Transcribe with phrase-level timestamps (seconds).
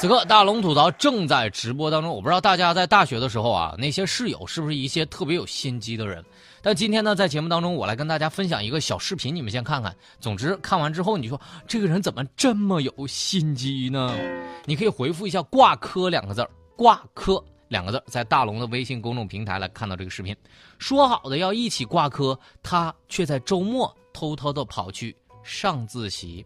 [0.00, 6.24] 此刻大龙吐槽正在直播当中，我不知道大家在大学的时候啊，那些室友是不是一些特别有心机的人？
[6.62, 9.94] 但今天呢，在节目当中，我来跟大家分享一个小视频，你们先看看。
[10.18, 14.16] 总之，看完之后你说这个人怎么这么有心机呢？
[14.64, 20.34] 你可以回复一下“挂科”两个字挂科”两个字在大龙的微信公众平台来看到这个视频。
[20.78, 26.42] 说好的要一起挂科，他却在周末偷偷的跑去上自习。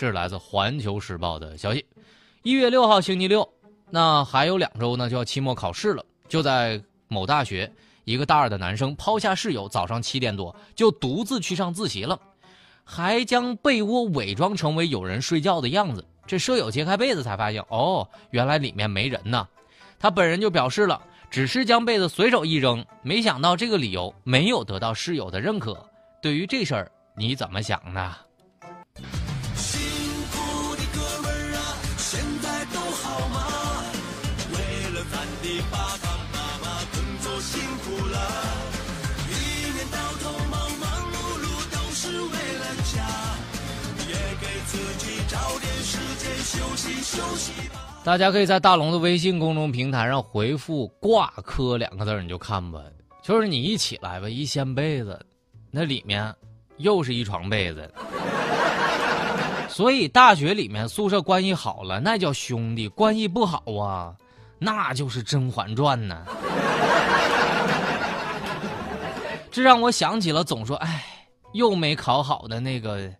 [0.00, 1.86] 这是来自《环球时报》的消息。
[2.42, 3.46] 一月六号星期六，
[3.90, 6.04] 那还有两周呢，就要期末考试了。
[6.28, 7.70] 就在某大学，
[8.04, 12.18] 一个大二的男生抛下室友，早上七点多就独自去上自习了，
[12.84, 16.04] 还将被窝伪装成为有人睡觉的样子。
[16.26, 19.48] 这舍友揭开被子才发现，哦，原来里面没人呢。
[19.98, 25.84] 他本人就表示了，只是将被子随手一扔，没想到这个理由没有得到室友的认可。
[26.22, 28.14] 对于这事儿，你怎么想呢？
[48.04, 52.80] 大家可以在大龙的微信公众平台上回复“挂科”两个字，你就看吧。
[53.22, 55.20] 就是你一起来吧，一掀被子，
[55.70, 56.34] 那里面
[56.78, 57.92] 又是一床被子。
[59.68, 64.14] 所以大学里面宿舍关系好了，那叫兄弟；关系不好啊，
[64.58, 66.24] 那就是《甄嬛传》呢。
[69.50, 71.04] 这让我想起了总说“哎，
[71.52, 73.12] 又没考好的那个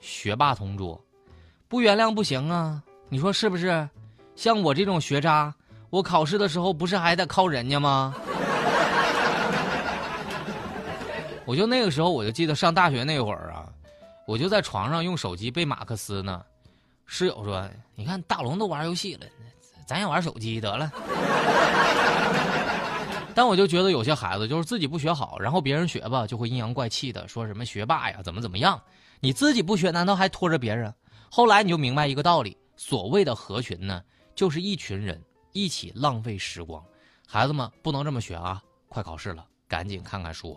[0.00, 1.00] 学霸同桌”，
[1.68, 2.82] 不原谅不行啊！
[3.08, 3.88] 你说是不是？
[4.36, 5.54] 像我这种学渣，
[5.90, 8.14] 我考试的时候不是还得靠人家吗？
[11.44, 13.68] 我就那个时候，我就记得上大学那会儿啊，
[14.26, 16.42] 我就在床上用手机背马克思呢。
[17.06, 19.26] 室友说：“你看大龙都玩游戏了，
[19.86, 20.90] 咱也玩手机得了。”
[23.40, 28.78] 但我就觉得有些孩子就是自己不学好，然后别人学吧就会阴阳怪气的说什么学霸呀怎么怎么样，
[29.18, 30.94] 你自己不学难道还拖着别人？
[31.30, 34.02] 后来你就明白一个道理：所谓的合群呢。
[34.34, 35.18] 就是一群人
[35.52, 36.84] 一起浪费时光，
[37.26, 38.62] 孩子们不能这么学啊！
[38.90, 40.54] 快考试了，赶紧看看书。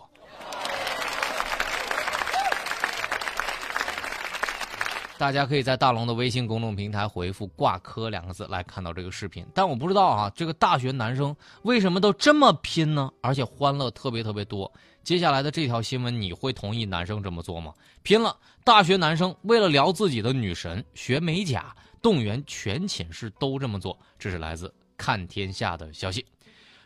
[5.16, 9.46] 大家可以在大龙的微信公众平台回复“挂科”两个字来看到这个视频。
[9.54, 13.10] 但我不知道啊，这个大学男生为什么都这么拼呢？
[13.20, 14.70] 而且欢乐特别特别多。
[15.02, 17.72] 接下来的这条新闻，你会同意男生这么做吗？
[18.02, 18.36] 拼了！
[18.64, 21.74] 大学男生为了撩自己的女神，学美甲。
[22.02, 26.26] 动员全寝室都这么做，这是来自看天下的消息。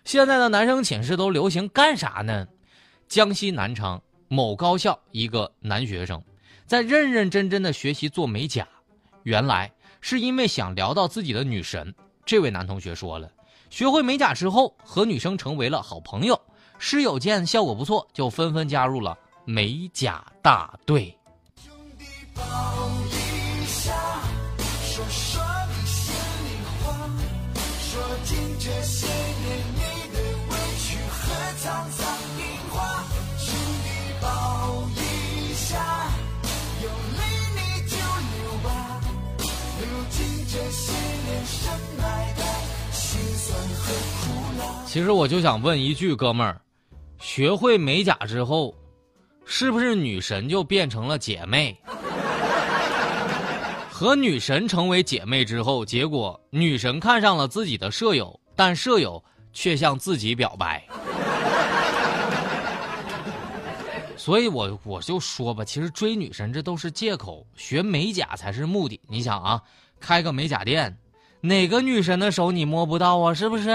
[0.05, 2.47] 现在的男生寝室都流行干啥呢？
[3.09, 6.23] 江西南昌某高校一个男学生
[6.69, 8.69] 在认认真真的学习做美甲，
[9.23, 11.95] 原来是因为想聊到自己的女神。
[12.27, 13.33] 这位男同学说了，
[13.71, 16.39] 学会美甲之后和女生成为了好朋友，
[16.79, 21.17] 室友见效果不错，就纷纷加入了美甲大队。
[24.85, 26.49] 说说你心里
[26.85, 27.09] 话，
[27.81, 29.78] 说尽这些年
[44.87, 46.61] 其实我就想问一句，哥们儿，
[47.21, 48.75] 学会美甲之后，
[49.45, 51.77] 是不是女神就变成了姐妹？
[53.91, 59.23] 和女神成为姐妹之后，结果女神看上了自己的舍友，但舍友
[59.53, 60.83] 却向自己表白。
[64.17, 69.01] 所以我我就说吧，其实追女神这都是借口，学美甲才是目的。
[69.07, 69.63] 你想啊，
[70.01, 70.97] 开个美甲店，
[71.41, 73.33] 哪个女神的手你摸不到啊？
[73.33, 73.69] 是不是？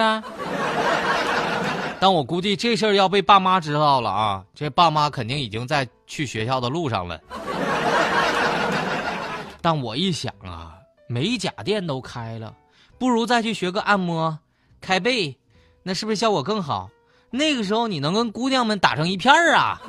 [2.00, 7.18] 但我估计这事儿要被爸妈知道了啊，这爸妈肯定已经在去学校的路上了。
[9.62, 10.74] 但我一想啊，
[11.08, 12.54] 美甲店都开了，
[12.98, 14.38] 不如再去学个按摩、
[14.82, 15.34] 开背，
[15.82, 16.90] 那是不是效果更好？
[17.30, 19.82] 那个时候你能跟姑娘们打成一片儿啊！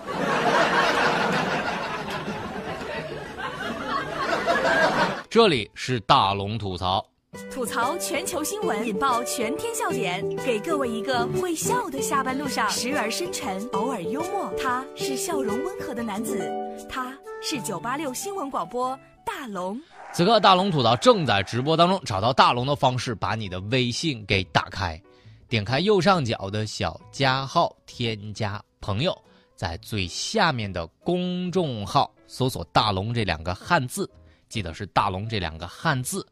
[5.29, 7.05] 这里是大龙吐槽。
[7.51, 14.53] 吐槽全球新闻，引爆全天笑点，给各位一个会笑的下班路上，时而深沉，偶尔幽默。
[14.57, 16.49] 他是笑容温和的男子，
[16.89, 18.97] 他是九八六新闻广播
[19.27, 19.81] 大龙。
[20.13, 25.01] 此刻大龙吐槽正在直播当中，找到大龙的方式，把你的微信给打开，
[25.49, 29.17] 点开右上角的小加号，添加朋友，
[29.57, 34.09] 在最下面的公众号搜索“大龙”这两个汉字，
[34.49, 36.25] 记得是“大龙”这两个汉字，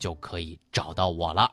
[0.00, 1.48] 就可以找到我了。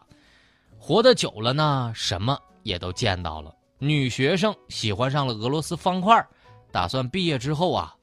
[0.80, 3.54] 活得久了呢，什么也都见到了。
[3.78, 6.26] 女学生喜欢上了俄罗斯方块，
[6.72, 7.96] 打算毕业之后啊，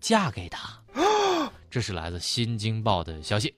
[0.00, 0.68] 嫁给他。
[1.70, 3.54] 这是来自《新京报》的消息，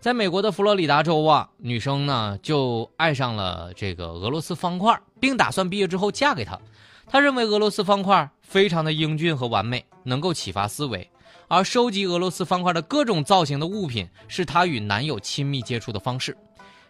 [0.00, 6.58] 在美国的佛罗里达州啊，女生呢就爱上了这个俄罗斯方块，并打算毕业之后嫁给他。
[7.06, 11.08] 她认为俄罗斯方块非常的英俊和完美，能够启发思维，
[11.48, 16.36] 而收集俄罗斯方块的各种造型的物品是她与男友亲密接触的方式。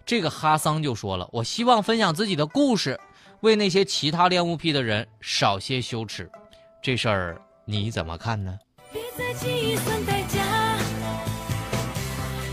[0.04, 2.98] 这个哈桑就说了：“我希望分享自己的故事，
[3.40, 6.30] 为那些其他恋物癖的人少些羞耻。”
[6.80, 8.56] 这事儿你怎么看呢？
[8.92, 10.40] 别再计算代价，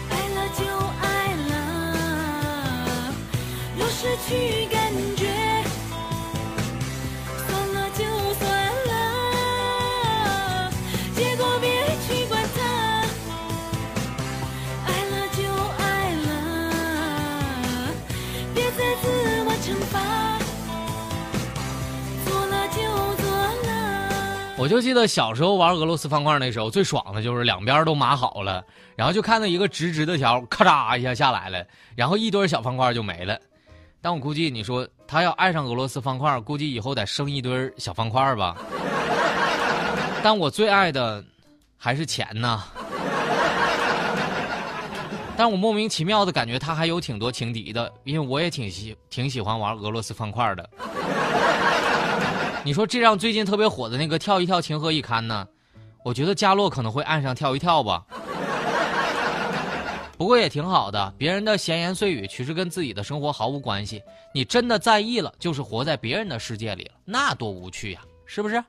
[0.10, 0.66] 爱了就
[1.02, 3.14] 爱了，
[3.78, 5.23] 若失去感觉，
[24.56, 28.64] 我就记得小时候玩俄罗斯方块那时候，最爽的就是两边都码好了，
[28.96, 31.66] 然后就看到一个直直的条，咔嚓一下下来了，
[31.96, 33.38] 然后一堆小方块就没了。
[34.00, 38.56] 但我估计你说他要爱上俄罗斯方块，估计以后得生一堆小方块吧。
[40.22, 41.24] 但我最爱的
[41.78, 42.64] 还是钱呢。
[45.36, 50.70] 但我莫名其妙的感觉他还有挺多情敌的，因为我也挺喜挺喜欢玩俄罗斯方块的。
[52.65, 55.45] 你说这让最近特别火的那个跳一跳情何以堪呢？
[56.01, 58.06] 我觉得佳洛可能会爱上跳一跳吧。
[60.18, 64.01] 不过也挺好的，别人的闲言碎语其实跟自己的生活毫无关系。
[64.33, 68.63] 你真的在意了，就是活在别人的世界里了，那多无趣呀，是不是？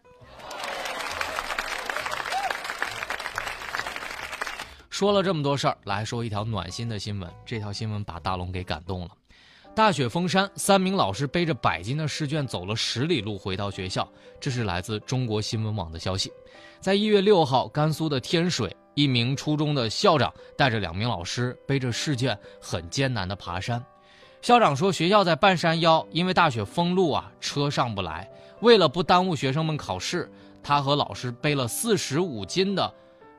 [4.91, 7.31] 说了这么多事儿，来说一条暖心的新闻。
[7.47, 9.11] 这条新闻把大龙给感动了。
[9.75, 14.09] 大雪封山，三名老师背着百斤的试卷走了十里路回到学校。
[14.39, 16.33] 这是来自中国新闻网的消息。
[16.79, 23.85] 在一月六号，甘肃的天水，一名初中的校长带着两名老师背着试卷，很艰难地爬山。
[24.43, 28.31] 校长说，学校在半山腰，因为大雪封路啊，车上不来。
[28.61, 30.31] 为了不耽误学生们考试，
[30.63, 32.95] 他和老师背了四十五斤的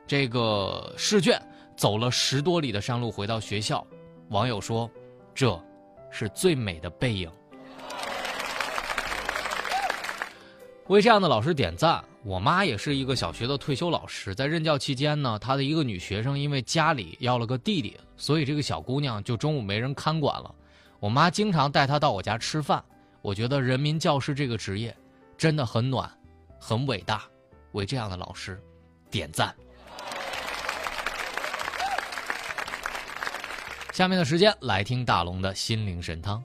[0.06, 1.40] 这个试卷，
[1.78, 3.86] 走了十多里的山路回到学校。
[4.28, 4.90] 网友说，
[5.34, 5.58] 这。
[6.18, 7.30] 是最美的背影。
[10.86, 12.02] 为这样的老师点赞。
[12.24, 20.52] 我妈也是一个小学的退休老师，在任教期间呢，她的一个女学生因为家里要了个弟弟，所以这个小姑娘就中午没人看管了。
[20.98, 22.82] 我妈经常带她到我家吃饭。
[23.20, 24.96] 我觉得人民教师这个职业
[25.36, 26.10] 真的很暖，
[26.58, 27.22] 很伟大。
[27.72, 28.58] 为这样的老师
[29.10, 29.54] 点赞。
[33.96, 36.44] 下面的时间来听大龙的心灵神汤。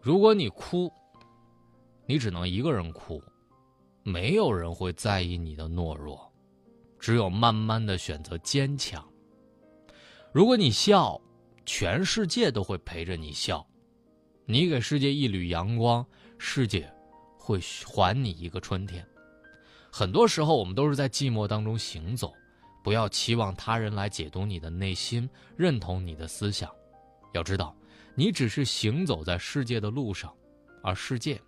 [0.00, 0.90] 如果你哭，
[2.06, 3.22] 你只能一个人哭，
[4.02, 6.18] 没有人会在意你的懦弱，
[6.98, 9.06] 只有慢慢的选择坚强。
[10.32, 11.20] 如果你笑，
[11.66, 13.62] 全世界都会陪着你笑。
[14.46, 16.02] 你给世界一缕阳光，
[16.38, 16.90] 世界
[17.36, 19.06] 会还你一个春天。
[19.90, 22.32] 很多时候，我们都是在寂寞当中行走。
[22.82, 26.70] 不要期望他人来解读你的内心，认同你的思想。
[27.32, 27.74] 要知道，
[28.14, 30.32] 你只是行走在世界的路上，
[30.82, 31.40] 而世界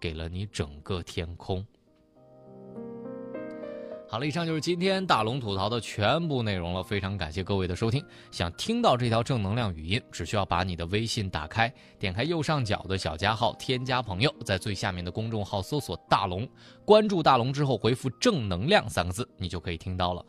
[0.00, 1.64] 给了你整个天空。
[4.08, 6.82] 好了，以上就是今天大龙吐槽的全部内容了。
[6.82, 8.04] 非常感谢各位的收听。
[8.32, 16.48] 想听到这条正能量语音，只需要把你的微信打开，点开右上角的小加号，添加朋友，在最下面的公众号搜索“大龙”，
[16.84, 20.26] 关注大龙之后回复“正能量”三个字，你就可以听到了。